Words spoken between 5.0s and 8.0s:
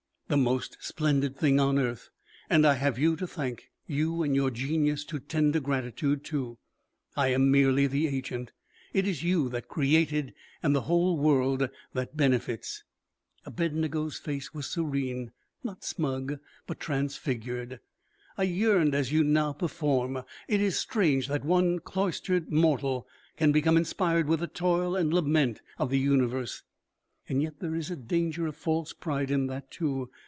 to tender gratitude to. I am merely